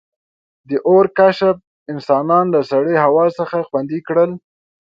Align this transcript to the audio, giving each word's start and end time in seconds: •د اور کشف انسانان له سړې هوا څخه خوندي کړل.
•د 0.69 0.71
اور 0.87 1.05
کشف 1.17 1.57
انسانان 1.93 2.45
له 2.53 2.59
سړې 2.71 2.95
هوا 3.05 3.25
څخه 3.39 3.57
خوندي 3.67 3.99
کړل. 4.07 4.31